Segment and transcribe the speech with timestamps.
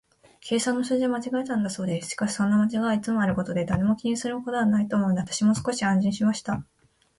[0.39, 2.09] 計算の数字を間違えたのだそうです。
[2.09, 6.65] しかし、そんな間違いはいつもあることで、誰も気にするものはないというので、私も少し安心しました。